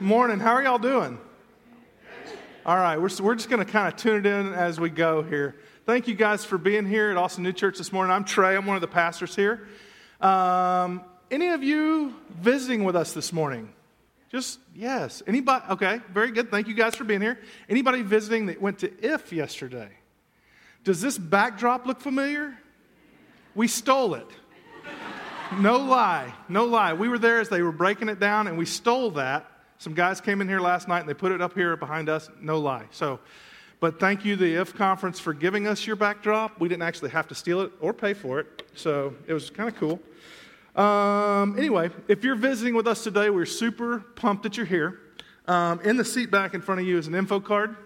[0.00, 0.38] Morning.
[0.38, 1.18] How are y'all doing?
[2.64, 5.24] All right, we're, we're just going to kind of tune it in as we go
[5.24, 5.56] here.
[5.86, 8.12] Thank you guys for being here at Austin New Church this morning.
[8.12, 9.66] I'm Trey, I'm one of the pastors here.
[10.20, 13.72] Um, any of you visiting with us this morning?
[14.30, 15.20] Just yes.
[15.26, 15.64] Anybody?
[15.70, 16.48] Okay, very good.
[16.48, 17.40] Thank you guys for being here.
[17.68, 19.88] Anybody visiting that went to IF yesterday?
[20.84, 22.56] Does this backdrop look familiar?
[23.56, 24.28] We stole it.
[25.58, 26.92] No lie, no lie.
[26.92, 30.20] We were there as they were breaking it down, and we stole that some guys
[30.20, 32.28] came in here last night and they put it up here behind us.
[32.40, 32.86] No lie.
[32.90, 33.20] So,
[33.78, 36.58] but thank you, the IF conference, for giving us your backdrop.
[36.58, 38.68] We didn't actually have to steal it or pay for it.
[38.74, 40.00] So it was kind of cool.
[40.74, 44.98] Um, anyway, if you're visiting with us today, we're super pumped that you're here.
[45.46, 47.76] Um, in the seat back in front of you is an info card.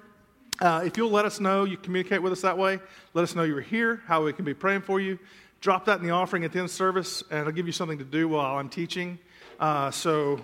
[0.61, 2.81] Uh, if you'll let us know, you communicate with us that way.
[3.13, 5.19] Let us know you were here, how we can be praying for you.
[5.61, 7.99] Drop that in the offering at the end of service, and it'll give you something
[7.99, 9.19] to do while I'm teaching.
[9.61, 10.43] Uh, so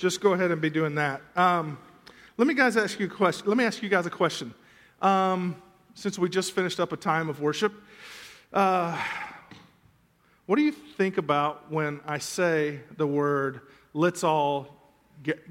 [0.00, 1.20] just go ahead and be doing that.
[1.36, 1.78] Um,
[2.38, 3.46] let me guys ask you a question.
[3.46, 4.54] Let me ask you guys a question.
[5.02, 5.56] Um,
[5.94, 7.74] since we just finished up a time of worship,
[8.50, 8.98] uh,
[10.46, 13.60] what do you think about when I say the word
[13.92, 14.74] "let's all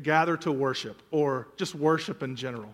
[0.01, 2.73] gather to worship" or just worship in general?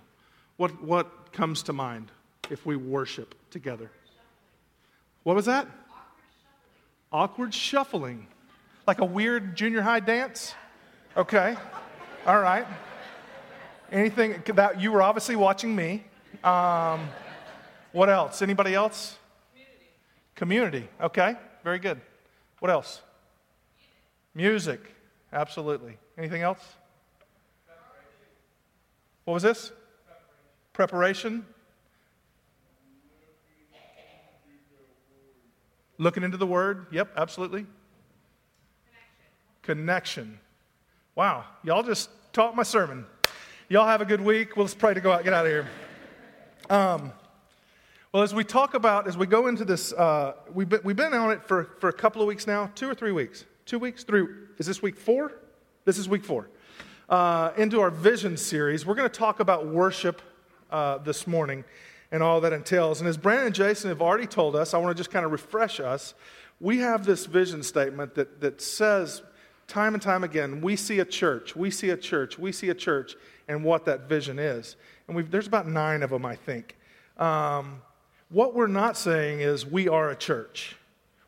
[0.56, 2.10] What what comes to mind
[2.50, 3.92] if we worship together?
[5.24, 5.68] What was that?
[5.68, 5.94] Awkward
[6.32, 7.10] shuffling.
[7.12, 8.28] Awkward shuffling.
[8.88, 10.56] Like a weird junior high dance?
[11.18, 11.56] Okay.
[12.26, 12.68] All right.
[13.90, 16.04] Anything that you were obviously watching me.
[16.44, 17.08] Um,
[17.94, 18.42] what else?
[18.42, 19.18] Anybody else?
[20.36, 20.82] Community.
[20.82, 20.90] Community.
[21.00, 21.36] Okay.
[21.64, 22.02] Very good.
[22.60, 23.02] What else?
[24.34, 24.82] Music.
[24.82, 24.96] Music.
[25.32, 25.98] Absolutely.
[26.18, 26.60] Anything else?
[29.24, 29.72] What was this?
[30.74, 31.46] Preparation.
[31.46, 31.46] Preparation.
[35.98, 36.88] Looking into the Word.
[36.92, 37.66] Yep, absolutely.
[39.64, 40.36] Connection.
[40.36, 40.40] Connection.
[41.16, 43.06] Wow, y'all just taught my sermon.
[43.70, 44.58] Y'all have a good week.
[44.58, 45.66] Well, let's pray to go out, get out of here.
[46.70, 47.14] Um,
[48.12, 51.14] well, as we talk about, as we go into this, uh, we've, been, we've been
[51.14, 53.46] on it for, for a couple of weeks now, two or three weeks.
[53.66, 54.04] Two weeks?
[54.04, 54.28] Three.
[54.58, 55.32] Is this week four?
[55.86, 56.50] This is week four.
[57.08, 60.22] Uh, into our vision series, we're going to talk about worship
[60.70, 61.64] uh, this morning
[62.12, 63.00] and all that entails.
[63.00, 65.32] And as Brandon and Jason have already told us, I want to just kind of
[65.32, 66.14] refresh us.
[66.60, 69.22] We have this vision statement that, that says
[69.68, 72.76] time and time again, we see a church, we see a church, we see a
[72.76, 73.16] church,
[73.48, 74.76] and what that vision is.
[75.08, 76.76] And there's about nine of them, I think.
[77.18, 77.82] Um,
[78.30, 80.76] what we're not saying is we are a church.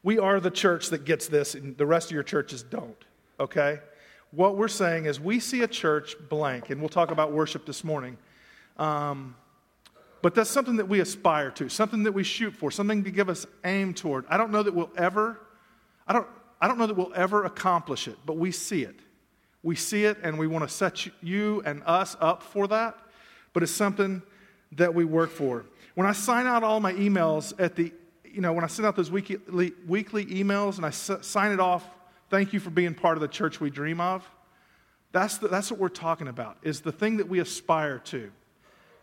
[0.04, 2.98] We are the church that gets this, and the rest of your churches don't,
[3.40, 3.80] okay?
[4.32, 7.84] What we're saying is we see a church blank, and we'll talk about worship this
[7.84, 8.18] morning.
[8.78, 9.36] Um,
[10.22, 13.30] but that's something that we aspire to, something that we shoot for, something to give
[13.30, 14.26] us aim toward.
[14.30, 15.40] I don't know that we'll ever,
[16.08, 16.28] I don't,
[16.60, 18.96] I don't know that we'll ever accomplish it, but we see it.
[19.64, 22.98] We see it, and we want to set you and us up for that,
[23.54, 24.22] but it's something
[24.74, 25.66] that we work for.
[25.96, 27.92] When I sign out all my emails at the,
[28.24, 31.60] you know, when I send out those weekly, weekly emails and I s- sign it
[31.60, 31.84] off,
[32.30, 34.30] thank you for being part of the church we dream of,
[35.12, 38.32] that's, the, that's what we're talking about, is the thing that we aspire to,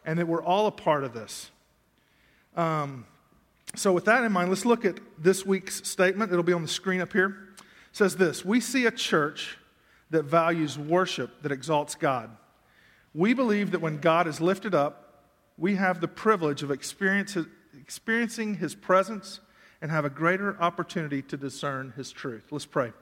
[0.04, 1.50] and that we're all a part of this.
[2.56, 3.06] Um,
[3.74, 6.30] so, with that in mind, let's look at this week's statement.
[6.30, 7.48] It'll be on the screen up here.
[7.58, 9.58] It says this We see a church
[10.10, 12.30] that values worship that exalts God.
[13.14, 15.22] We believe that when God is lifted up,
[15.56, 19.40] we have the privilege of experiencing his presence
[19.80, 22.44] and have a greater opportunity to discern his truth.
[22.50, 22.92] Let's pray.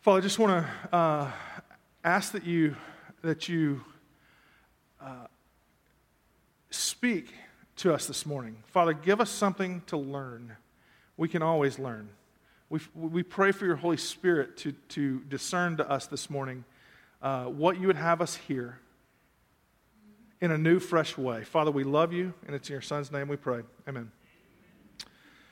[0.00, 1.30] Father, I just want to uh,
[2.04, 2.76] ask that you,
[3.22, 3.80] that you
[5.00, 5.26] uh,
[6.70, 7.34] speak
[7.78, 8.56] to us this morning.
[8.66, 10.56] Father, give us something to learn.
[11.16, 12.08] We can always learn.
[12.70, 16.64] We, we pray for your Holy Spirit to, to discern to us this morning
[17.22, 18.80] uh, what you would have us hear
[20.40, 21.44] in a new, fresh way.
[21.44, 23.62] Father, we love you, and it's in your Son's name we pray.
[23.86, 24.10] Amen.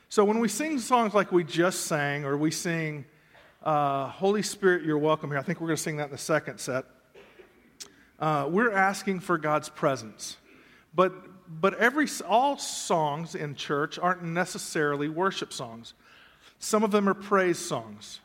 [0.08, 3.04] So when we sing songs like we just sang, or we sing
[3.62, 6.18] uh, Holy Spirit, you're welcome here, I think we're going to sing that in the
[6.18, 6.86] second set.
[8.18, 10.36] Uh, we're asking for God's presence.
[10.94, 11.12] But
[11.48, 15.94] but every, all songs in church aren't necessarily worship songs.
[16.58, 18.20] Some of them are praise songs.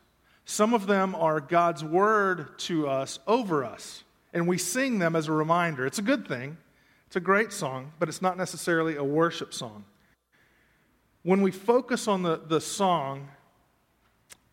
[0.45, 4.03] Some of them are God's word to us over us.
[4.33, 5.85] And we sing them as a reminder.
[5.85, 6.57] It's a good thing,
[7.07, 9.85] it's a great song, but it's not necessarily a worship song.
[11.23, 13.29] When we focus on the, the song,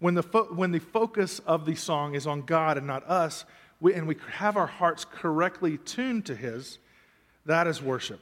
[0.00, 3.44] when the, fo- when the focus of the song is on God and not us,
[3.80, 6.78] we, and we have our hearts correctly tuned to His,
[7.46, 8.20] that is worship.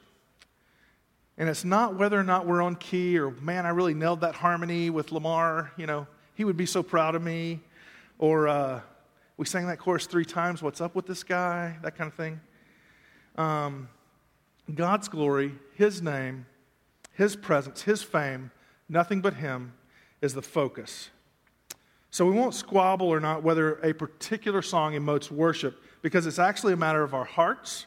[1.39, 4.35] And it's not whether or not we're on key or, man, I really nailed that
[4.35, 5.73] harmony with Lamar.
[5.77, 7.61] You know, he would be so proud of me.
[8.19, 8.81] Or, uh,
[9.37, 10.63] We sang that chorus three times.
[10.63, 11.77] What's up with this guy?
[11.83, 12.41] That kind of thing.
[13.37, 13.89] Um,
[14.75, 16.47] God's glory, His name,
[17.13, 18.51] His presence, His fame,
[18.89, 19.75] nothing but Him
[20.23, 21.11] is the focus.
[22.11, 26.73] So we won't squabble or not whether a particular song emotes worship because it's actually
[26.73, 27.85] a matter of our hearts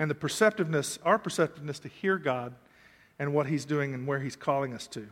[0.00, 2.54] and the perceptiveness, our perceptiveness to hear God
[3.18, 5.06] and what He's doing and where He's calling us to.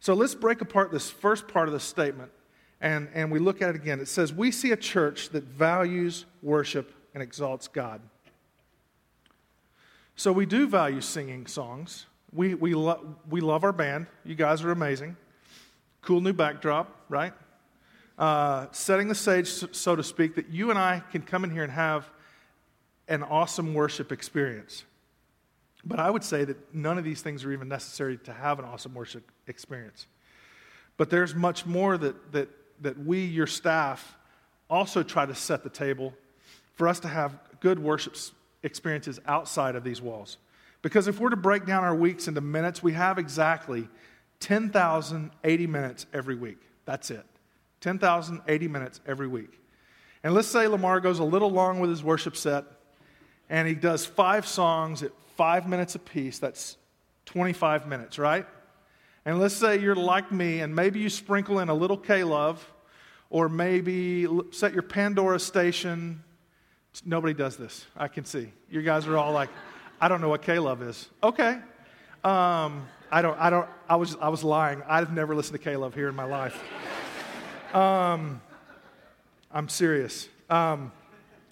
[0.00, 2.32] So let's break apart this first part of the statement
[2.80, 4.00] and, and we look at it again.
[4.00, 8.00] It says, We see a church that values worship and exalts God.
[10.16, 12.06] So we do value singing songs.
[12.32, 14.08] We, we, lo- we love our band.
[14.24, 15.16] You guys are amazing.
[16.02, 17.32] Cool new backdrop, right?
[18.18, 21.62] Uh, setting the stage, so to speak, that you and I can come in here
[21.62, 22.10] and have
[23.08, 24.84] an awesome worship experience.
[25.84, 28.64] But I would say that none of these things are even necessary to have an
[28.64, 30.06] awesome worship experience.
[30.96, 32.48] But there's much more that, that,
[32.82, 34.16] that we, your staff,
[34.68, 36.12] also try to set the table
[36.74, 38.16] for us to have good worship
[38.62, 40.36] experiences outside of these walls.
[40.82, 43.88] Because if we're to break down our weeks into minutes, we have exactly
[44.40, 46.58] 10,080 minutes every week.
[46.84, 47.24] That's it.
[47.80, 49.58] 10,080 minutes every week.
[50.22, 52.64] And let's say Lamar goes a little long with his worship set
[53.48, 56.38] and he does five songs at five minutes apiece.
[56.38, 56.76] That's
[57.26, 58.46] 25 minutes, right?
[59.24, 62.64] And let's say you're like me and maybe you sprinkle in a little K love
[63.30, 66.22] or maybe set your Pandora station
[67.04, 67.86] Nobody does this.
[67.96, 68.52] I can see.
[68.70, 69.50] You guys are all like,
[70.00, 71.08] I don't know what K-Love is.
[71.22, 71.58] Okay.
[72.24, 74.82] Um, I don't, I don't, I was, I was lying.
[74.86, 76.60] I've never listened to K-Love here in my life.
[77.74, 78.40] Um,
[79.50, 80.28] I'm serious.
[80.50, 80.92] Um,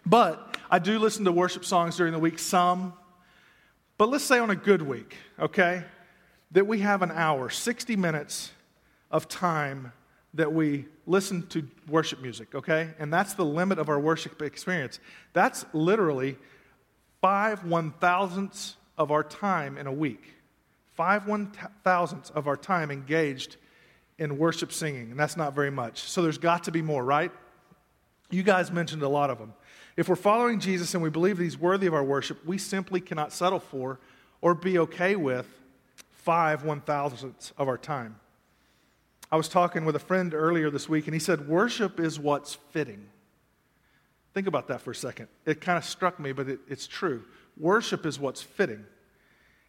[0.04, 2.92] but I do listen to worship songs during the week, some.
[3.98, 5.84] But let's say on a good week, okay,
[6.52, 8.50] that we have an hour, 60 minutes
[9.10, 9.92] of time
[10.34, 12.90] that we listen to worship music, okay?
[12.98, 15.00] And that's the limit of our worship experience.
[15.32, 16.36] That's literally
[17.22, 20.34] five one thousandths of our time in a week.
[20.94, 21.52] Five one
[21.84, 23.56] thousandths of our time engaged
[24.19, 26.00] in worship singing, and that's not very much.
[26.00, 27.32] So there's got to be more, right?
[28.31, 29.55] You guys mentioned a lot of them.
[29.96, 33.00] If we're following Jesus and we believe that he's worthy of our worship, we simply
[33.00, 33.99] cannot settle for
[34.40, 35.46] or be okay with
[36.11, 38.17] five one thousandths of our time.
[39.31, 42.55] I was talking with a friend earlier this week, and he said, Worship is what's
[42.55, 43.06] fitting.
[44.34, 45.29] Think about that for a second.
[45.46, 47.25] It kind of struck me, but it, it's true.
[47.58, 48.84] Worship is what's fitting.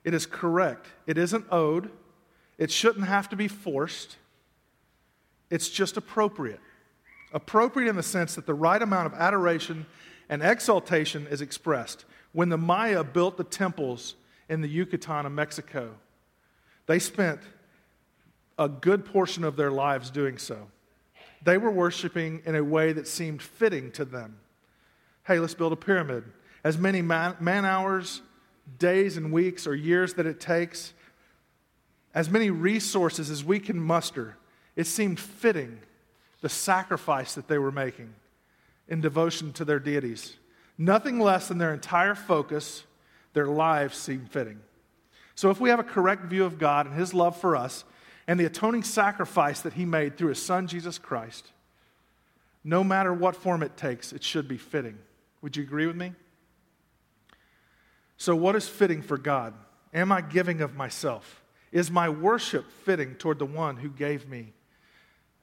[0.03, 0.87] It is correct.
[1.05, 1.89] It isn't owed.
[2.57, 4.17] It shouldn't have to be forced.
[5.49, 6.59] It's just appropriate.
[7.33, 9.85] Appropriate in the sense that the right amount of adoration
[10.29, 12.05] and exaltation is expressed.
[12.31, 14.15] When the Maya built the temples
[14.49, 15.91] in the Yucatan of Mexico,
[16.85, 17.39] they spent
[18.57, 20.67] a good portion of their lives doing so.
[21.43, 24.39] They were worshiping in a way that seemed fitting to them.
[25.25, 26.23] Hey, let's build a pyramid.
[26.63, 28.21] As many man, man hours,
[28.79, 30.93] days, and weeks or years that it takes,
[32.13, 34.37] as many resources as we can muster,
[34.75, 35.79] it seemed fitting
[36.41, 38.13] the sacrifice that they were making
[38.87, 40.35] in devotion to their deities.
[40.77, 42.83] Nothing less than their entire focus,
[43.33, 44.59] their lives seemed fitting.
[45.35, 47.83] So, if we have a correct view of God and His love for us,
[48.27, 51.51] and the atoning sacrifice that he made through his son, Jesus Christ,
[52.63, 54.97] no matter what form it takes, it should be fitting.
[55.41, 56.13] Would you agree with me?
[58.17, 59.53] So, what is fitting for God?
[59.93, 61.41] Am I giving of myself?
[61.71, 64.53] Is my worship fitting toward the one who gave me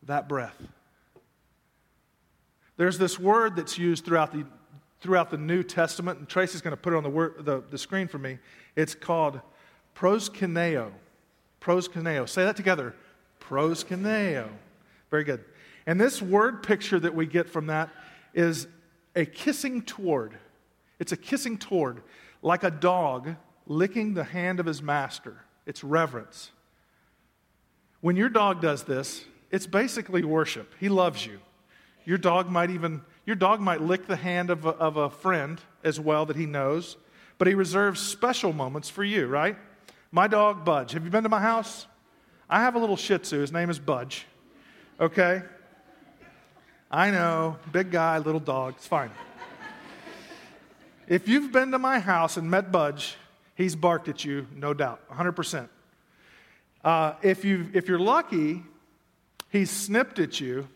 [0.02, 0.60] that breath?
[2.76, 4.44] There's this word that's used throughout the,
[5.00, 7.78] throughout the New Testament, and Tracy's going to put it on the, word, the, the
[7.78, 8.38] screen for me.
[8.76, 9.40] It's called
[9.94, 10.90] proskuneo
[11.64, 12.28] proskuneo.
[12.28, 12.94] Say that together.
[13.40, 14.48] Proskuneo.
[15.10, 15.44] Very good.
[15.86, 17.90] And this word picture that we get from that
[18.32, 18.66] is
[19.16, 20.36] a kissing toward.
[20.98, 22.02] It's a kissing toward,
[22.42, 25.36] like a dog licking the hand of his master.
[25.66, 26.50] It's reverence.
[28.00, 30.74] When your dog does this, it's basically worship.
[30.78, 31.40] He loves you.
[32.04, 35.60] Your dog might even, your dog might lick the hand of a, of a friend
[35.82, 36.96] as well that he knows,
[37.38, 39.56] but he reserves special moments for you, right?
[40.12, 40.92] My dog, Budge.
[40.92, 41.86] Have you been to my house?
[42.48, 43.40] I have a little shih tzu.
[43.40, 44.26] His name is Budge.
[45.00, 45.42] Okay?
[46.90, 48.74] I know, big guy, little dog.
[48.76, 49.10] It's fine.
[51.08, 53.16] if you've been to my house and met Budge,
[53.56, 55.68] he's barked at you, no doubt, 100%.
[56.84, 58.62] Uh, if, you, if you're lucky,
[59.50, 60.68] he's snipped at you.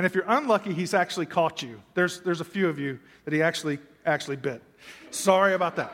[0.00, 1.78] And if you're unlucky, he's actually caught you.
[1.92, 4.62] There's, there's a few of you that he actually, actually bit.
[5.10, 5.92] Sorry about that.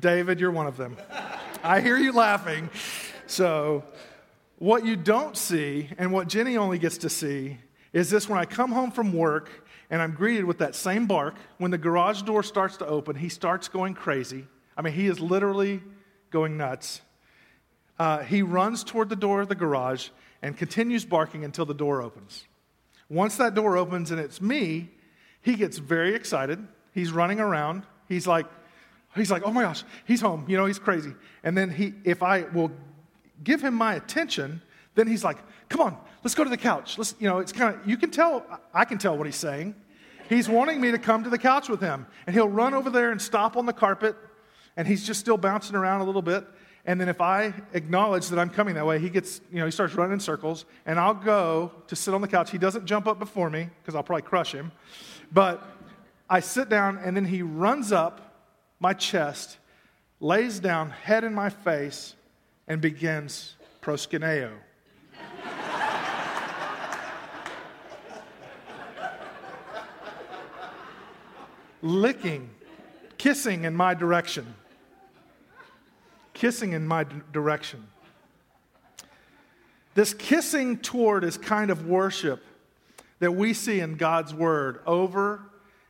[0.00, 0.96] David, you're one of them.
[1.62, 2.70] I hear you laughing.
[3.26, 3.84] So,
[4.56, 7.58] what you don't see, and what Jenny only gets to see,
[7.92, 9.50] is this when I come home from work
[9.90, 13.28] and I'm greeted with that same bark, when the garage door starts to open, he
[13.28, 14.46] starts going crazy.
[14.78, 15.82] I mean, he is literally
[16.30, 17.02] going nuts.
[17.98, 20.08] Uh, he runs toward the door of the garage
[20.44, 22.44] and continues barking until the door opens.
[23.08, 24.90] Once that door opens and it's me,
[25.40, 26.58] he gets very excited.
[26.92, 27.84] He's running around.
[28.10, 28.44] He's like,
[29.16, 30.44] he's like, oh my gosh, he's home.
[30.46, 31.14] You know, he's crazy.
[31.42, 32.70] And then he, if I will
[33.42, 34.60] give him my attention,
[34.94, 35.38] then he's like,
[35.70, 36.98] come on, let's go to the couch.
[36.98, 39.74] Let's, you know, it's kind of, you can tell, I can tell what he's saying.
[40.28, 42.06] He's wanting me to come to the couch with him.
[42.26, 44.14] And he'll run over there and stop on the carpet.
[44.76, 46.46] And he's just still bouncing around a little bit.
[46.86, 49.70] And then if I acknowledge that I'm coming that way, he gets, you know, he
[49.70, 50.66] starts running in circles.
[50.84, 52.50] And I'll go to sit on the couch.
[52.50, 54.70] He doesn't jump up before me because I'll probably crush him.
[55.32, 55.66] But
[56.28, 58.20] I sit down and then he runs up
[58.80, 59.56] my chest,
[60.20, 62.14] lays down, head in my face,
[62.68, 64.50] and begins proskuneo.
[71.82, 72.50] Licking,
[73.16, 74.54] kissing in my direction.
[76.34, 77.86] Kissing in my d- direction.
[79.94, 82.44] This kissing toward is kind of worship
[83.20, 85.40] that we see in God's word over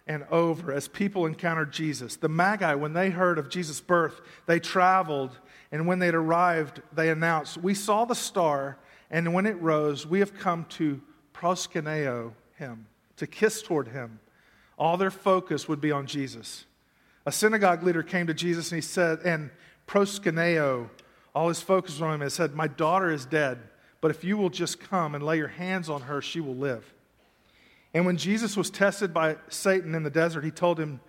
[0.07, 2.17] and over as people encountered Jesus.
[2.17, 5.39] The Magi, when they heard of Jesus' birth, they traveled,
[5.73, 8.77] and when they'd arrived, they announced, We saw the star,
[9.11, 11.01] and when it rose, we have come to
[11.33, 12.87] proskuneo him,
[13.17, 14.21] to kiss toward him.
[14.79, 16.67] All their focus would be on Jesus.
[17.27, 19.51] A synagogue leader came to Jesus and he said, and
[19.87, 20.89] proskuneo,
[21.35, 23.59] all his focus on him, and said, My daughter is dead,
[24.01, 26.93] but if you will just come and lay your hands on her, she will live.
[27.93, 31.01] And when Jesus was tested by Satan in the desert, he told him,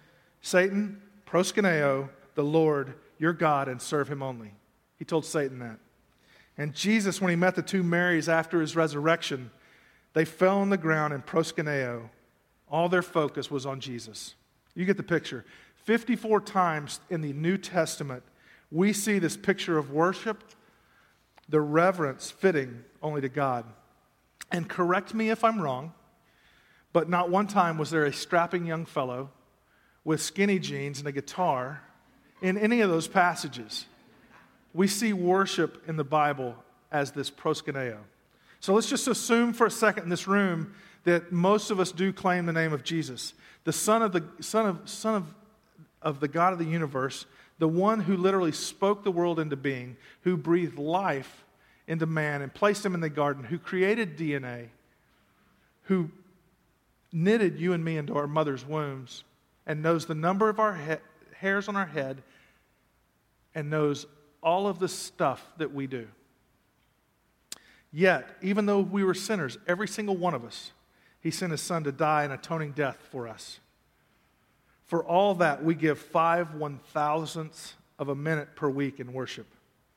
[0.42, 4.52] Satan, proskuneo, the Lord, your God, and serve him only.
[4.98, 5.80] He told Satan that.
[6.58, 9.52] And Jesus, when he met the two Marys after his resurrection,
[10.14, 12.10] they fell on the ground in proskuneo.
[12.70, 14.36] All their focus was on Jesus.
[14.76, 15.46] You get the picture.
[15.84, 18.24] 54 times in the New Testament,
[18.76, 20.44] we see this picture of worship,
[21.48, 23.64] the reverence fitting only to God.
[24.52, 25.94] And correct me if I'm wrong.
[26.92, 29.30] But not one time was there a strapping young fellow
[30.04, 31.82] with skinny jeans and a guitar
[32.42, 33.86] in any of those passages.
[34.74, 36.56] We see worship in the Bible
[36.92, 38.00] as this proskuneo.
[38.60, 40.74] So let's just assume for a second in this room
[41.06, 44.66] that most of us do claim the name of Jesus, the Son of the, son
[44.66, 45.34] of, son of,
[46.02, 47.26] of the God of the universe,
[47.58, 51.44] the one who literally spoke the world into being, who breathed life
[51.88, 54.68] into man and placed him in the garden, who created DNA,
[55.84, 56.10] who
[57.12, 59.24] knitted you and me into our mother's wombs
[59.66, 62.22] and knows the number of our he- hairs on our head
[63.54, 64.06] and knows
[64.44, 66.08] all of the stuff that we do.
[67.92, 70.72] Yet, even though we were sinners, every single one of us,
[71.22, 73.60] he sent his son to die an atoning death for us.
[74.86, 79.48] For all that, we give five one thousandths of a minute per week in worship.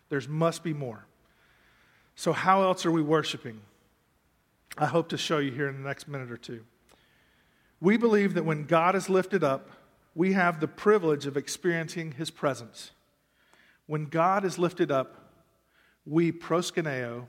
[0.09, 1.07] There must be more.
[2.14, 3.61] So, how else are we worshiping?
[4.76, 6.64] I hope to show you here in the next minute or two.
[7.80, 9.71] We believe that when God is lifted up,
[10.14, 12.90] we have the privilege of experiencing his presence.
[13.87, 15.33] When God is lifted up,
[16.04, 17.26] we proskuneo,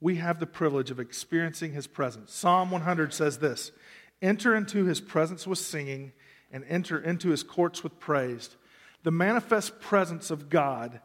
[0.00, 2.32] we have the privilege of experiencing his presence.
[2.32, 3.72] Psalm 100 says this
[4.20, 6.12] Enter into his presence with singing,
[6.52, 8.50] and enter into his courts with praise.
[9.02, 11.00] The manifest presence of God,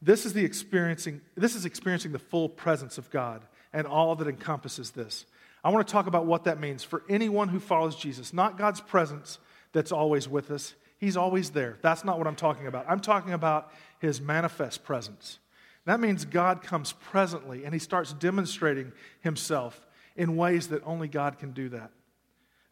[0.00, 3.42] this is, the experiencing, this is experiencing the full presence of God
[3.72, 5.26] and all that encompasses this.
[5.64, 8.32] I want to talk about what that means for anyone who follows Jesus.
[8.32, 9.38] Not God's presence
[9.72, 11.78] that's always with us, He's always there.
[11.82, 12.86] That's not what I'm talking about.
[12.88, 15.40] I'm talking about His manifest presence.
[15.84, 19.84] That means God comes presently and He starts demonstrating Himself
[20.16, 21.90] in ways that only God can do that.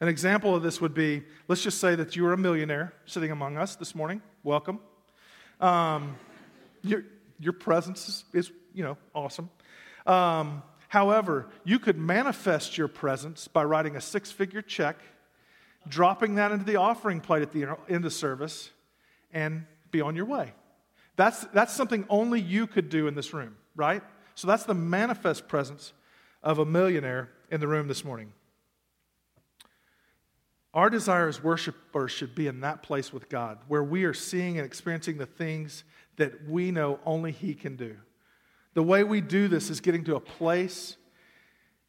[0.00, 3.56] An example of this would be let's just say that you're a millionaire sitting among
[3.58, 4.22] us this morning.
[4.42, 4.80] Welcome.
[5.60, 6.16] Um,
[6.82, 7.04] your,
[7.38, 9.50] your presence is, is, you know, awesome.
[10.06, 14.96] Um, However, you could manifest your presence by writing a six figure check,
[15.86, 18.70] dropping that into the offering plate at the end of service,
[19.32, 20.52] and be on your way.
[21.14, 24.02] That's, that's something only you could do in this room, right?
[24.34, 25.92] So that's the manifest presence
[26.42, 28.32] of a millionaire in the room this morning.
[30.72, 34.56] Our desire as worshipers should be in that place with God, where we are seeing
[34.58, 35.84] and experiencing the things
[36.16, 37.96] that we know only He can do.
[38.74, 40.96] The way we do this is getting to a place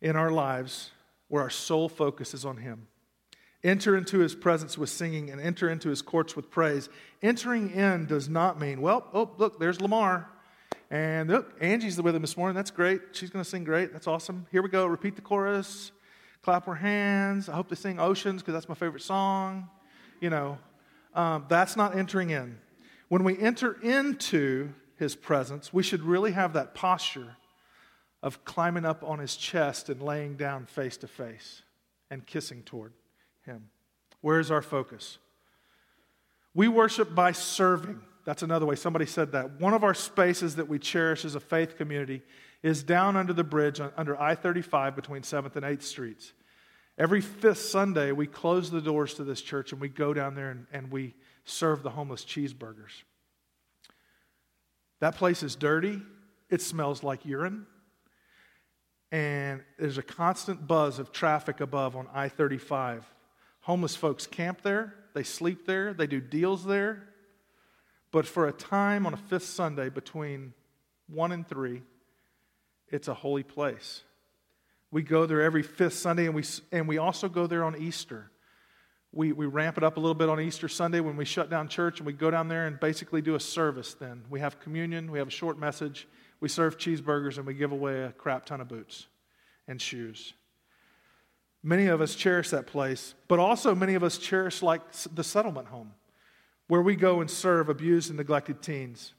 [0.02, 0.92] in our lives
[1.28, 2.88] where our sole focus is on Him.
[3.64, 6.90] Enter into His presence with singing and enter into His courts with praise.
[7.22, 10.28] Entering in does not mean, well, oh, look, there's Lamar.
[10.90, 12.56] And look, Angie's with him this morning.
[12.56, 13.02] That's great.
[13.14, 13.94] She's going to sing great.
[13.94, 14.46] That's awesome.
[14.52, 14.86] Here we go.
[14.88, 15.94] Repeat the chorus.
[16.44, 17.50] Clap our hands.
[17.50, 19.70] I hope they sing Oceans because that's my favorite song.
[20.20, 20.58] You know,
[21.14, 22.58] um, that's not entering in.
[23.10, 27.36] When we enter into his presence, we should really have that posture
[28.24, 31.64] of climbing up on his chest and laying down face to face
[32.10, 32.94] and kissing toward
[33.46, 33.70] him.
[34.22, 35.18] Where's our focus?
[36.54, 38.00] We worship by serving.
[38.26, 38.76] That's another way.
[38.76, 39.60] Somebody said that.
[39.60, 42.22] One of our spaces that we cherish as a faith community
[42.64, 46.34] is down under the bridge under I 35 between 7th and 8th Streets.
[46.98, 50.52] Every fifth Sunday, we close the doors to this church and we go down there
[50.52, 51.16] and, and we
[51.46, 53.04] serve the homeless cheeseburgers.
[55.00, 56.02] That place is dirty,
[56.50, 57.66] it smells like urine,
[59.12, 63.12] and there's a constant buzz of traffic above on I 35.
[63.62, 67.08] Homeless folks camp there, they sleep there, they do deals there.
[68.12, 70.54] But for a time on a fifth Sunday between
[71.08, 71.82] 1 and 3,
[72.92, 74.04] it's a holy place.
[74.92, 78.30] We go there every fifth Sunday, and we, and we also go there on Easter.
[79.14, 81.68] We, we ramp it up a little bit on Easter Sunday when we shut down
[81.68, 84.24] church, and we go down there and basically do a service then.
[84.30, 86.08] We have communion, we have a short message,
[86.40, 89.08] we serve cheeseburgers, and we give away a crap ton of boots
[89.68, 90.34] and shoes.
[91.64, 94.82] Many of us cherish that place, but also many of us cherish like
[95.14, 95.94] the settlement home
[96.72, 99.14] where we go and serve abused and neglected teens.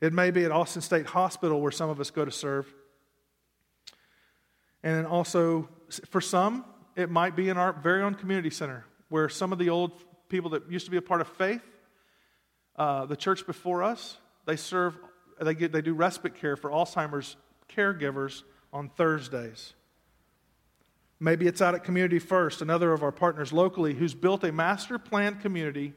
[0.00, 2.66] It may be at Austin State Hospital where some of us go to serve.
[4.82, 5.68] And then also,
[6.08, 6.64] for some,
[6.96, 9.92] it might be in our very own community center where some of the old
[10.28, 11.62] people that used to be a part of faith,
[12.76, 14.96] uh, the church before us, they serve,
[15.40, 17.36] they, get, they do respite care for Alzheimer's
[17.68, 18.42] caregivers
[18.72, 19.74] on Thursdays.
[21.20, 24.98] Maybe it's out at Community First, another of our partners locally, who's built a master
[24.98, 25.94] planned community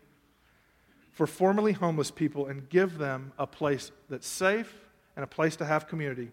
[1.12, 4.74] for formerly homeless people and give them a place that's safe
[5.16, 6.32] and a place to have community.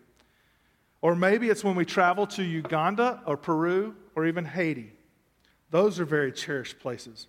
[1.01, 4.93] Or maybe it's when we travel to Uganda or Peru or even Haiti.
[5.71, 7.29] Those are very cherished places.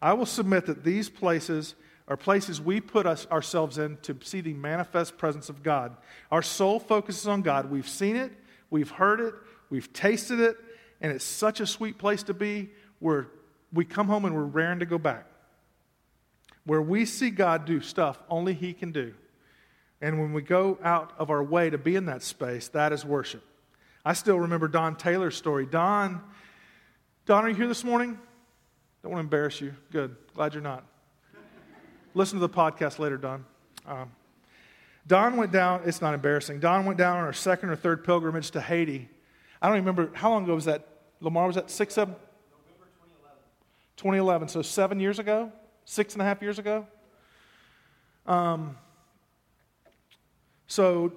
[0.00, 1.74] I will submit that these places
[2.08, 5.96] are places we put us, ourselves in to see the manifest presence of God.
[6.30, 7.70] Our soul focuses on God.
[7.70, 8.32] We've seen it,
[8.70, 9.34] we've heard it,
[9.70, 10.56] we've tasted it,
[11.00, 13.28] and it's such a sweet place to be where
[13.72, 15.26] we come home and we're raring to go back.
[16.64, 19.14] Where we see God do stuff only He can do.
[20.02, 23.04] And when we go out of our way to be in that space, that is
[23.04, 23.44] worship.
[24.04, 25.64] I still remember Don Taylor's story.
[25.64, 26.20] Don,
[27.24, 28.18] Don, are you here this morning?
[29.02, 29.74] Don't want to embarrass you.
[29.92, 30.16] Good.
[30.34, 30.84] Glad you're not.
[32.14, 33.44] Listen to the podcast later, Don.
[33.86, 34.10] Um,
[35.06, 36.58] Don went down, it's not embarrassing.
[36.58, 39.08] Don went down on our second or third pilgrimage to Haiti.
[39.60, 40.86] I don't remember, how long ago was that?
[41.20, 42.14] Lamar, was that six, seven?
[42.50, 43.38] November 2011.
[43.96, 45.52] 2011, so seven years ago?
[45.84, 46.86] Six and a half years ago?
[48.26, 48.76] Um,
[50.72, 51.12] so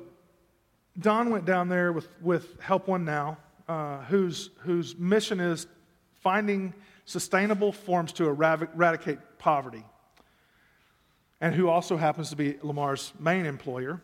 [0.99, 3.37] Don went down there with, with Help One Now,
[3.69, 5.65] uh, whose, whose mission is
[6.19, 6.73] finding
[7.05, 9.85] sustainable forms to eradicate poverty,
[11.39, 14.01] and who also happens to be Lamar's main employer.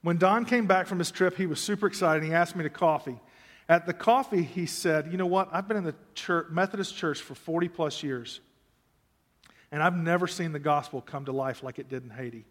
[0.00, 2.24] When Don came back from his trip, he was super excited.
[2.24, 3.20] He asked me to coffee.
[3.68, 5.50] At the coffee, he said, You know what?
[5.52, 8.40] I've been in the church, Methodist church for 40 plus years,
[9.70, 12.46] and I've never seen the gospel come to life like it did in Haiti.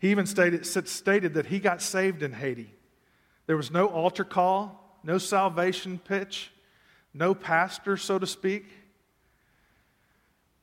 [0.00, 2.74] He even stated, stated that he got saved in Haiti.
[3.46, 6.50] There was no altar call, no salvation pitch,
[7.12, 8.66] no pastor, so to speak.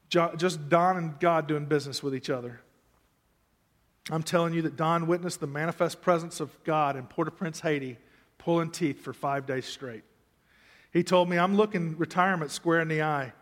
[0.09, 2.61] Just Don and God doing business with each other.
[4.09, 7.59] I'm telling you that Don witnessed the manifest presence of God in Port au Prince,
[7.59, 7.97] Haiti,
[8.37, 10.03] pulling teeth for five days straight.
[10.91, 13.33] He told me, I'm looking retirement square in the eye,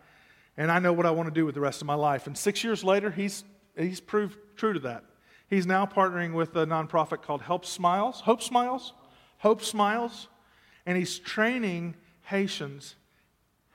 [0.56, 2.26] and I know what I want to do with the rest of my life.
[2.26, 3.44] And six years later, he's,
[3.78, 5.04] he's proved true to that.
[5.48, 8.92] He's now partnering with a nonprofit called Help Smiles, Hope Smiles,
[9.38, 10.28] Hope Smiles,
[10.84, 12.96] and he's training Haitians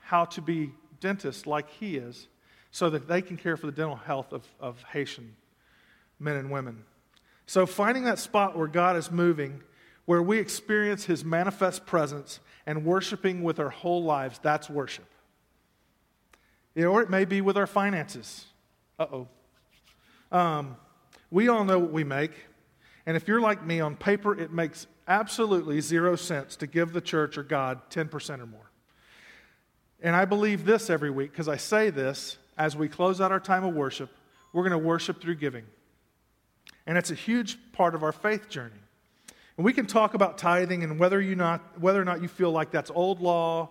[0.02, 2.28] how to be dentists like he is
[2.70, 5.36] so that they can care for the dental health of, of Haitian
[6.18, 6.84] men and women.
[7.46, 9.62] So, finding that spot where God is moving,
[10.04, 15.06] where we experience his manifest presence and worshiping with our whole lives, that's worship.
[16.76, 18.46] Or it may be with our finances.
[18.98, 19.28] Uh oh.
[20.30, 20.76] Um,
[21.32, 22.32] we all know what we make.
[23.06, 27.00] And if you're like me, on paper, it makes absolutely zero sense to give the
[27.00, 28.70] church or God 10% or more.
[30.02, 33.40] And I believe this every week because I say this as we close out our
[33.40, 34.10] time of worship.
[34.52, 35.64] We're going to worship through giving.
[36.86, 38.74] And it's a huge part of our faith journey.
[39.56, 42.50] And we can talk about tithing and whether, you not, whether or not you feel
[42.50, 43.70] like that's old law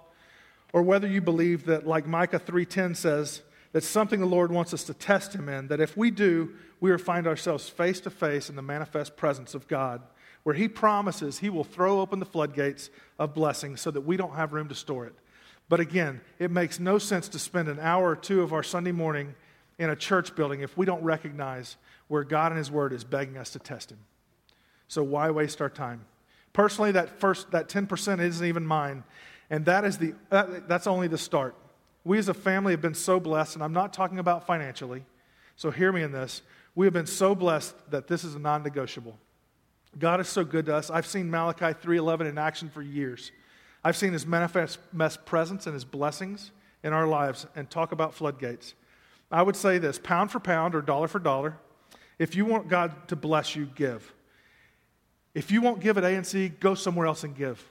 [0.74, 4.84] or whether you believe that, like Micah 3.10 says, that's something the Lord wants us
[4.86, 8.50] to test Him in, that if we do, we will find ourselves face to face
[8.50, 10.02] in the manifest presence of God.
[10.44, 14.36] where He promises He will throw open the floodgates of blessing so that we don't
[14.36, 15.16] have room to store it.
[15.70, 18.92] But again, it makes no sense to spend an hour or two of our Sunday
[18.92, 19.36] morning
[19.80, 23.38] in a church building if we don't recognize where God and His Word is begging
[23.38, 24.00] us to test Him.
[24.88, 26.06] So why waste our time?
[26.54, 29.06] Personally, that first that 10% isn't even mine,
[29.50, 31.56] and that is the that, that's only the start.
[32.04, 35.06] We as a family have been so blessed, and I'm not talking about financially.
[35.56, 36.42] So hear me in this.
[36.74, 39.18] We have been so blessed that this is a non-negotiable.
[40.00, 40.90] God is so good to us.
[40.90, 43.32] I've seen Malachi 3:11 in action for years.
[43.84, 44.80] I've seen his manifest
[45.26, 46.52] presence and his blessings
[46.84, 48.74] in our lives and talk about floodgates.
[49.32, 51.58] I would say this, pound for pound or dollar for dollar,
[52.20, 54.14] if you want God to bless you, give.
[55.34, 57.64] If you won't give at ANC, go somewhere else and give.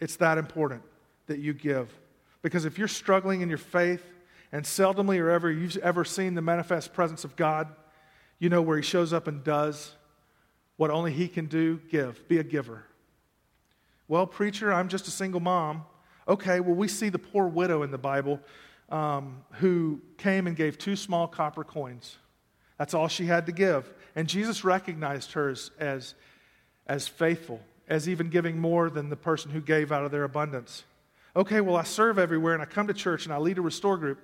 [0.00, 0.82] It's that important
[1.26, 1.92] that you give.
[2.46, 4.04] Because if you're struggling in your faith,
[4.52, 7.66] and seldomly or ever you've ever seen the manifest presence of God,
[8.38, 9.96] you know where He shows up and does
[10.76, 12.28] what only He can do give.
[12.28, 12.84] Be a giver.
[14.06, 15.86] Well, preacher, I'm just a single mom.
[16.28, 18.38] Okay, well, we see the poor widow in the Bible
[18.90, 22.16] um, who came and gave two small copper coins.
[22.78, 23.92] That's all she had to give.
[24.14, 26.14] And Jesus recognized her as, as
[26.86, 30.84] as faithful, as even giving more than the person who gave out of their abundance.
[31.36, 33.98] Okay, well, I serve everywhere and I come to church and I lead a restore
[33.98, 34.18] group,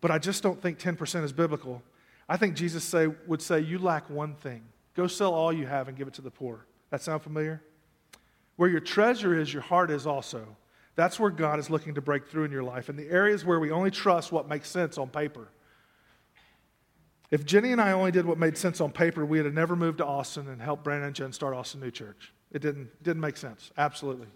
[0.00, 1.82] but I just don't think 10% is biblical.
[2.26, 4.62] I think Jesus say, would say, You lack one thing.
[4.94, 6.66] Go sell all you have and give it to the poor.
[6.90, 7.62] That sound familiar?
[8.56, 10.56] Where your treasure is, your heart is also.
[10.96, 12.88] That's where God is looking to break through in your life.
[12.88, 15.48] In the areas where we only trust what makes sense on paper.
[17.30, 19.76] If Jenny and I only did what made sense on paper, we would have never
[19.76, 22.32] moved to Austin and helped Brandon and Jen start Austin New Church.
[22.50, 24.28] It didn't, didn't make sense, absolutely.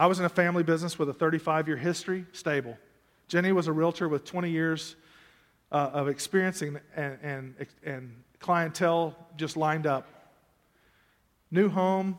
[0.00, 2.78] I was in a family business with a 35 year history, stable.
[3.28, 4.96] Jenny was a realtor with 20 years
[5.70, 10.08] uh, of experiencing and, and, and clientele just lined up.
[11.50, 12.18] New home,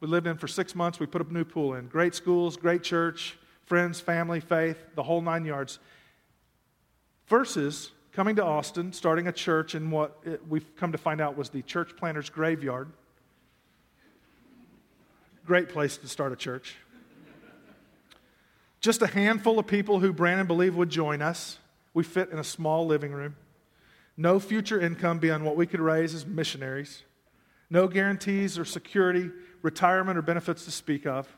[0.00, 1.00] we lived in for six months.
[1.00, 1.86] We put a new pool in.
[1.86, 5.78] Great schools, great church, friends, family, faith, the whole nine yards.
[7.28, 11.48] Versus coming to Austin, starting a church in what we've come to find out was
[11.48, 12.92] the church planter's graveyard.
[15.46, 16.76] Great place to start a church.
[18.82, 21.58] Just a handful of people who Brandon believed would join us.
[21.94, 23.36] We fit in a small living room.
[24.16, 27.04] No future income beyond what we could raise as missionaries.
[27.70, 29.30] No guarantees or security,
[29.62, 31.28] retirement, or benefits to speak of.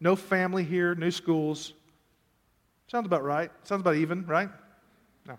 [0.00, 1.74] No family here, new schools.
[2.86, 3.50] Sounds about right.
[3.64, 4.48] Sounds about even, right?
[5.26, 5.38] No.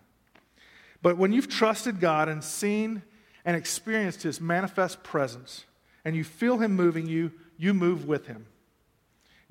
[1.02, 3.04] But when you've trusted God and seen
[3.45, 5.65] and experienced His manifest presence,
[6.04, 8.47] and you feel Him moving you, you move with Him.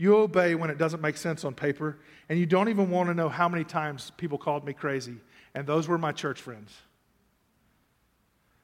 [0.02, 1.96] You obey when it doesn't make sense on paper,
[2.28, 5.14] and you don't even want to know how many times people called me crazy,
[5.54, 6.76] and those were my church friends.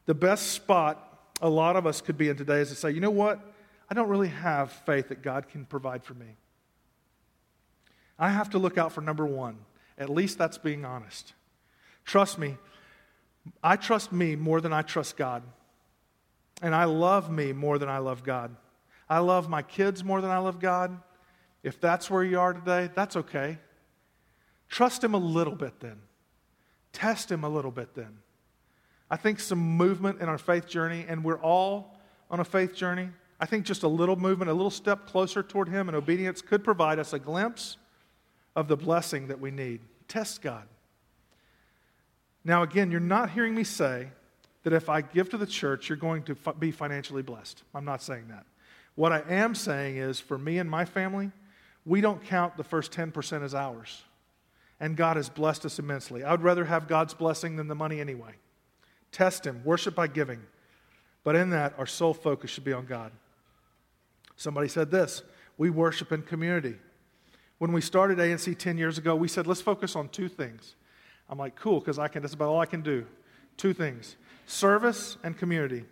[0.07, 2.99] The best spot a lot of us could be in today is to say, you
[2.99, 3.39] know what?
[3.89, 6.27] I don't really have faith that God can provide for me.
[8.19, 9.59] I have to look out for number one.
[9.97, 11.35] At least that's being honest.
[12.05, 12.57] Trust me,
[13.63, 15.45] I trust me more than I trust God.
[16.63, 18.57] And I love me more than I love God.
[19.09, 20.99] I love my kids more than I love God.
[21.63, 23.59] If that's where you are today, that's okay.
[24.69, 26.01] Trust Him a little bit then.
[26.93, 28.19] Test Him a little bit then.
[29.11, 31.99] I think some movement in our faith journey, and we're all
[32.31, 33.09] on a faith journey.
[33.41, 36.63] I think just a little movement, a little step closer toward Him in obedience could
[36.63, 37.77] provide us a glimpse
[38.55, 39.81] of the blessing that we need.
[40.09, 40.65] Test God.
[42.45, 44.09] Now, again, you're not hearing me say
[44.65, 47.63] that if I give to the church, you're going to be financially blessed.
[47.75, 48.45] I'm not saying that.
[48.97, 51.31] What I am saying is for me and my family,
[51.89, 54.03] we don't count the first 10% as ours.
[54.79, 56.23] And God has blessed us immensely.
[56.23, 58.35] I would rather have God's blessing than the money anyway.
[59.11, 60.41] Test Him, worship by giving.
[61.25, 63.11] But in that, our sole focus should be on God.
[64.37, 65.23] Somebody said this
[65.57, 66.77] we worship in community.
[67.59, 70.77] When we started ANC 10 years ago, we said, let's focus on two things
[71.29, 73.07] I'm like, cool, because I can, that's about all I can do.
[73.57, 75.85] Two things service and community.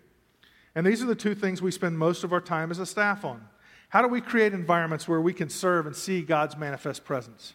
[0.74, 3.24] And these are the two things we spend most of our time as a staff
[3.24, 3.46] on.
[3.88, 7.54] How do we create environments where we can serve and see God's manifest presence?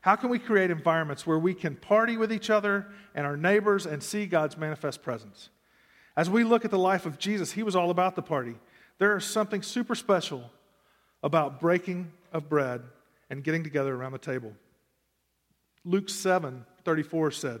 [0.00, 3.86] How can we create environments where we can party with each other and our neighbors
[3.86, 5.48] and see God's manifest presence?
[6.16, 8.56] As we look at the life of Jesus, he was all about the party.
[8.98, 10.50] There is something super special
[11.22, 12.82] about breaking of bread
[13.30, 14.52] and getting together around the table.
[15.84, 17.60] Luke 7 34 said,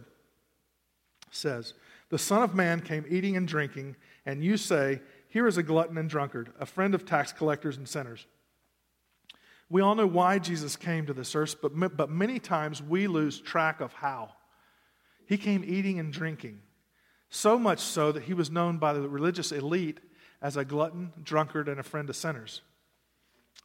[1.30, 1.74] says,
[2.08, 3.94] The Son of Man came eating and drinking,
[4.26, 5.00] and you say,
[5.32, 8.26] Here is a glutton and drunkard, a friend of tax collectors and sinners.
[9.70, 13.40] We all know why Jesus came to this earth, but, but many times we lose
[13.40, 14.34] track of how.
[15.24, 16.60] He came eating and drinking,
[17.30, 20.00] so much so that he was known by the religious elite
[20.42, 22.60] as a glutton, drunkard, and a friend of sinners.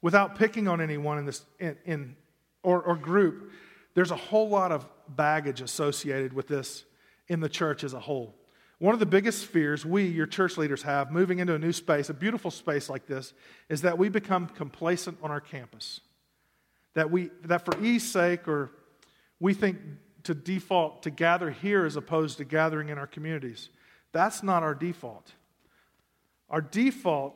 [0.02, 2.16] Without picking on anyone in this in, in
[2.64, 3.52] or, or group,
[3.94, 6.86] there's a whole lot of baggage associated with this
[7.28, 8.34] in the church as a whole.
[8.80, 12.10] One of the biggest fears we, your church leaders, have moving into a new space,
[12.10, 13.34] a beautiful space like this,
[13.70, 16.02] is that we become complacent on our campus.
[16.94, 18.72] That, we, that for ease sake, or
[19.40, 19.78] we think
[20.24, 23.70] to default to gather here as opposed to gathering in our communities.
[24.12, 25.32] That's not our default.
[26.50, 27.36] Our default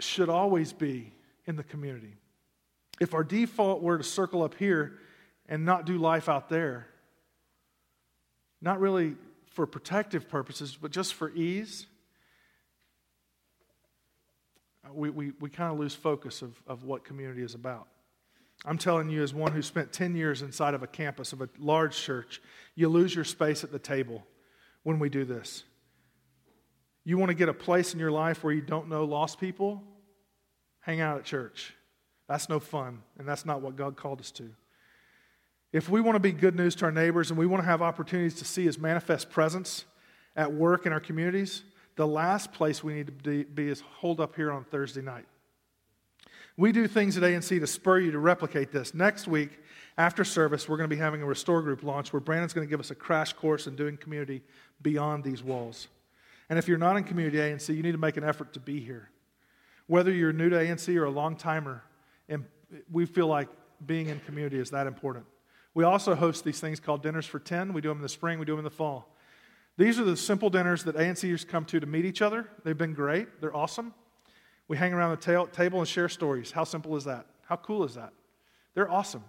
[0.00, 1.12] should always be
[1.46, 2.14] in the community.
[3.00, 4.98] If our default were to circle up here
[5.48, 6.86] and not do life out there,
[8.60, 9.16] not really
[9.58, 11.86] for protective purposes, but just for ease,
[14.84, 17.88] uh, we, we, we kind of lose focus of, of what community is about.
[18.64, 21.48] I'm telling you, as one who spent 10 years inside of a campus of a
[21.58, 22.40] large church,
[22.76, 24.24] you lose your space at the table
[24.84, 25.64] when we do this.
[27.02, 29.82] You want to get a place in your life where you don't know lost people?
[30.82, 31.74] Hang out at church.
[32.28, 34.50] That's no fun, and that's not what God called us to.
[35.72, 37.82] If we want to be good news to our neighbors and we want to have
[37.82, 39.84] opportunities to see His manifest presence
[40.34, 41.62] at work in our communities,
[41.96, 45.26] the last place we need to be is holed up here on Thursday night.
[46.56, 48.94] We do things at ANC to spur you to replicate this.
[48.94, 49.60] Next week,
[49.96, 52.70] after service, we're going to be having a Restore Group launch where Brandon's going to
[52.70, 54.42] give us a crash course in doing community
[54.80, 55.88] beyond these walls.
[56.48, 58.80] And if you're not in community ANC, you need to make an effort to be
[58.80, 59.10] here.
[59.86, 61.82] Whether you're new to ANC or a long timer,
[62.28, 62.44] and
[62.90, 63.48] we feel like
[63.86, 65.26] being in community is that important.
[65.78, 67.72] We also host these things called dinners for 10.
[67.72, 69.14] We do them in the spring, we do them in the fall.
[69.76, 72.48] These are the simple dinners that ANCers come to to meet each other.
[72.64, 73.94] They've been great, they're awesome.
[74.66, 76.50] We hang around the ta- table and share stories.
[76.50, 77.26] How simple is that?
[77.46, 78.12] How cool is that?
[78.74, 79.22] They're awesome.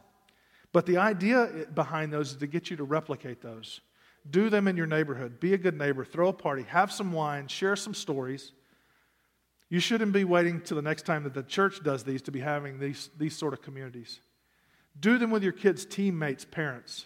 [0.72, 3.82] But the idea behind those is to get you to replicate those.
[4.28, 5.40] Do them in your neighborhood.
[5.40, 6.04] Be a good neighbor.
[6.04, 6.64] Throw a party.
[6.64, 7.48] Have some wine.
[7.48, 8.54] Share some stories.
[9.70, 12.40] You shouldn't be waiting till the next time that the church does these to be
[12.40, 14.20] having these, these sort of communities.
[14.98, 17.06] Do them with your kids' teammates, parents,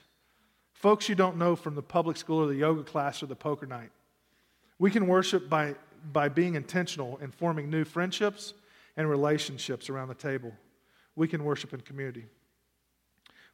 [0.74, 3.66] folks you don't know from the public school or the yoga class or the poker
[3.66, 3.92] night.
[4.80, 5.76] We can worship by,
[6.12, 8.54] by being intentional in forming new friendships
[8.98, 10.52] and relationships around the table.
[11.16, 12.26] We can worship in community.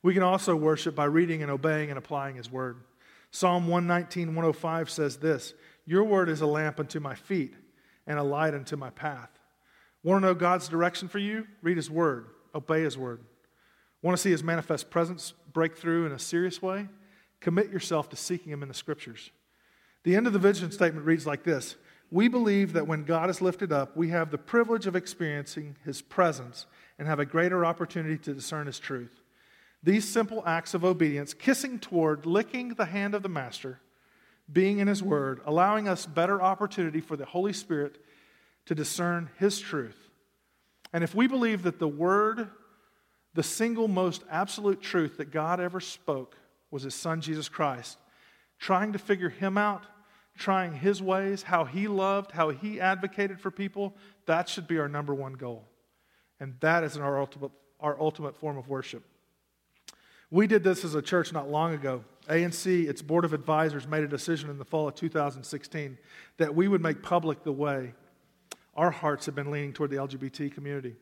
[0.02, 2.78] We can also worship by reading and obeying and applying His word.
[3.32, 5.54] Psalm 119, 105 says this
[5.86, 7.54] Your word is a lamp unto my feet
[8.08, 9.30] and a light unto my path.
[10.04, 11.48] Want to know God's direction for you?
[11.62, 13.22] Read His Word, obey His Word.
[14.02, 16.88] Want to see His manifest presence break through in a serious way?
[17.40, 19.32] Commit yourself to seeking Him in the Scriptures.
[20.04, 21.76] The end of the vision statement reads like this
[22.12, 26.02] We believe that when God is lifted up, we have the privilege of experiencing His
[26.02, 26.66] presence
[26.98, 29.22] and have a greater opportunity to discern His truth.
[29.82, 33.80] These simple acts of obedience, kissing toward, licking the hand of the Master,
[34.52, 37.98] being in His Word, allowing us better opportunity for the Holy Spirit
[38.66, 40.10] to discern His truth.
[40.92, 42.50] And if we believe that the Word,
[43.39, 46.36] the single most absolute truth that God ever spoke,
[46.71, 47.97] was His Son, Jesus Christ,
[48.58, 49.86] trying to figure Him out,
[50.38, 54.89] trying His ways, how He loved, how He advocated for people, that should be our
[54.89, 55.63] number one goal.
[56.41, 59.06] And that is our ultimate, our ultimate form of worship.
[60.30, 62.04] We did this as a church not long ago.
[62.28, 65.97] ANC, its board of advisors, made a decision in the fall of 2016
[66.36, 67.93] that we would make public the way
[68.75, 70.97] our hearts have been leaning toward the LGBT community.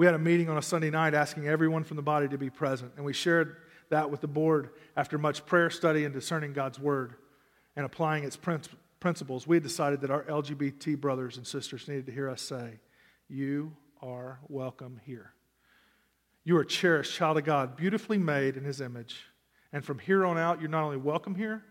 [0.00, 2.48] We had a meeting on a Sunday night asking everyone from the body to be
[2.48, 3.58] present, and we shared
[3.90, 7.16] that with the board after much prayer study and discerning God's word
[7.76, 8.38] and applying its
[8.98, 9.46] principles.
[9.46, 12.80] We decided that our LGBT brothers and sisters needed to hear us say,
[13.28, 15.34] You are welcome here.
[16.44, 19.26] You are a cherished child of God, beautifully made in His image.
[19.70, 21.62] And from here on out, you're not only welcome here,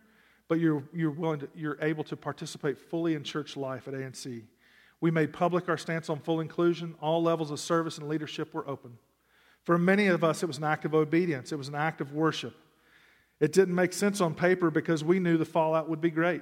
[0.47, 4.43] but you're, you're, willing to, you're able to participate fully in church life at ANC.
[5.01, 6.95] We made public our stance on full inclusion.
[7.01, 8.97] All levels of service and leadership were open.
[9.63, 12.13] For many of us, it was an act of obedience, it was an act of
[12.13, 12.55] worship.
[13.39, 16.41] It didn't make sense on paper because we knew the fallout would be great.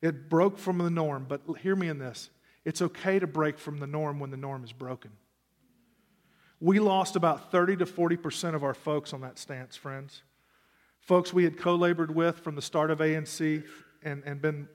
[0.00, 2.30] It broke from the norm, but hear me in this
[2.64, 5.10] it's okay to break from the norm when the norm is broken.
[6.60, 10.22] We lost about 30 to 40% of our folks on that stance, friends.
[11.00, 13.64] Folks we had co labored with from the start of ANC
[14.02, 14.68] and, and been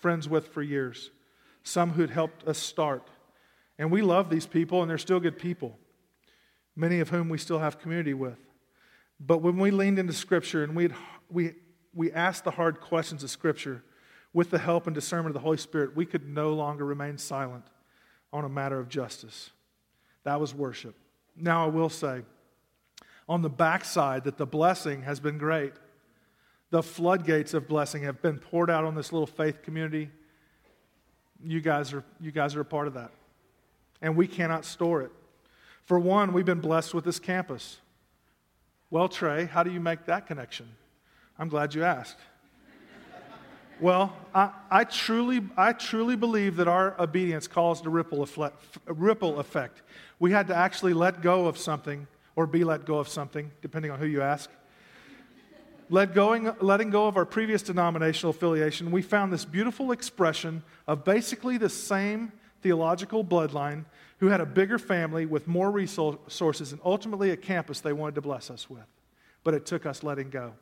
[0.00, 1.10] friends with for years.
[1.64, 3.08] Some who had helped us start.
[3.78, 5.76] And we love these people, and they're still good people,
[6.76, 8.38] many of whom we still have community with.
[9.18, 10.90] But when we leaned into Scripture and we
[11.30, 11.54] we,
[11.92, 13.82] we asked the hard questions of Scripture
[14.32, 17.64] with the help and discernment of the Holy Spirit, we could no longer remain silent
[18.32, 19.50] on a matter of justice.
[20.24, 20.96] That was worship.
[21.36, 22.22] Now, I will say,
[23.28, 25.72] on the backside, that the blessing has been great.
[26.70, 30.10] The floodgates of blessing have been poured out on this little faith community.
[31.44, 33.10] You guys are, you guys are a part of that.
[34.00, 35.12] And we cannot store it.
[35.84, 37.78] For one, we've been blessed with this campus.
[38.90, 40.66] Well, Trey, how do you make that connection?
[41.38, 42.18] I'm glad you asked.
[43.80, 48.92] well, I, I, truly, I truly believe that our obedience caused a ripple effect, a
[48.92, 49.82] ripple effect.
[50.18, 53.90] We had to actually let go of something or be let go of something, depending
[53.90, 54.50] on who you ask.
[55.94, 61.04] Let going, letting go of our previous denominational affiliation, we found this beautiful expression of
[61.04, 63.84] basically the same theological bloodline
[64.18, 68.22] who had a bigger family with more resources and ultimately a campus they wanted to
[68.22, 68.82] bless us with.
[69.44, 70.54] But it took us letting go.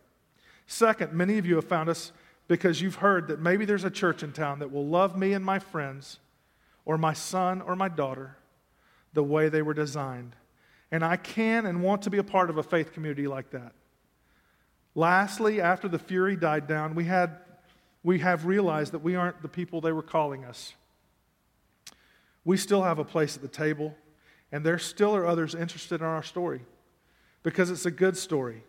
[0.66, 2.12] Second, many of you have found us
[2.46, 5.42] because you've heard that maybe there's a church in town that will love me and
[5.42, 6.18] my friends,
[6.84, 8.36] or my son or my daughter,
[9.14, 10.36] the way they were designed.
[10.90, 13.72] And I can and want to be a part of a faith community like that.
[14.94, 17.38] Lastly, after the fury died down, we, had,
[18.02, 20.74] we have realized that we aren't the people they were calling us.
[22.44, 23.94] We still have a place at the table,
[24.50, 26.60] and there still are others interested in our story
[27.42, 28.62] because it's a good story,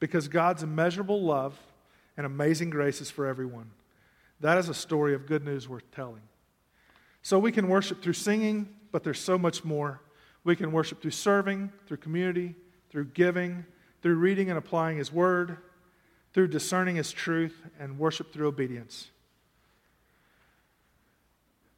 [0.00, 1.58] because God's immeasurable love
[2.16, 3.70] and amazing grace is for everyone.
[4.40, 6.22] That is a story of good news worth telling.
[7.22, 10.00] So we can worship through singing, but there's so much more.
[10.42, 12.56] We can worship through serving, through community,
[12.90, 13.64] through giving,
[14.02, 15.58] through reading and applying His Word,
[16.32, 19.10] through discerning His truth, and worship through obedience.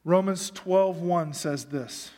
[0.04, 2.10] Romans 12:1 says this.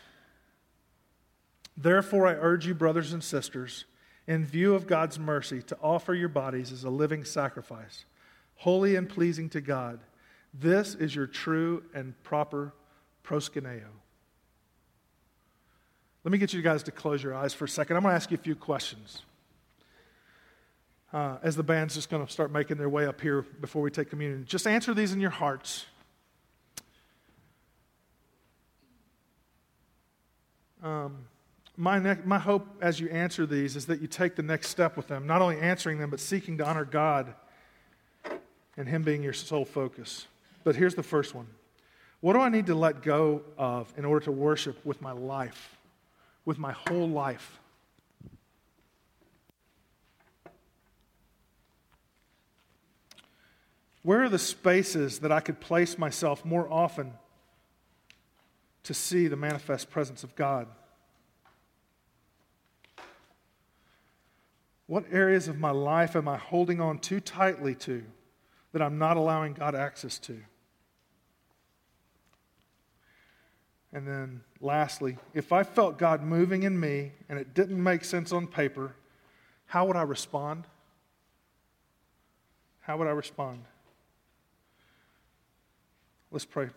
[1.76, 3.84] Therefore I urge you brothers and sisters
[4.26, 8.04] in view of God's mercy to offer your bodies as a living sacrifice
[8.56, 10.00] holy and pleasing to God
[10.54, 12.72] this is your true and proper
[13.22, 13.90] proskuneo
[16.24, 18.16] Let me get you guys to close your eyes for a second I'm going to
[18.16, 19.22] ask you a few questions
[21.16, 23.90] uh, as the band's just going to start making their way up here before we
[23.90, 24.44] take communion.
[24.46, 25.86] Just answer these in your hearts.
[30.82, 31.16] Um,
[31.74, 34.94] my, ne- my hope as you answer these is that you take the next step
[34.94, 37.32] with them, not only answering them, but seeking to honor God
[38.76, 40.26] and Him being your sole focus.
[40.64, 41.46] But here's the first one
[42.20, 45.78] What do I need to let go of in order to worship with my life,
[46.44, 47.58] with my whole life?
[54.06, 57.14] Where are the spaces that I could place myself more often
[58.84, 60.68] to see the manifest presence of God?
[64.86, 68.04] What areas of my life am I holding on too tightly to
[68.70, 70.38] that I'm not allowing God access to?
[73.92, 78.30] And then, lastly, if I felt God moving in me and it didn't make sense
[78.30, 78.94] on paper,
[79.64, 80.62] how would I respond?
[82.82, 83.64] How would I respond?
[86.30, 86.68] Let's pray.